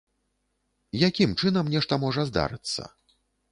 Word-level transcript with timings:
Якім 1.09 1.37
чынам 1.45 1.71
нешта 1.75 2.01
можа 2.07 2.27
здарыцца? 2.33 2.81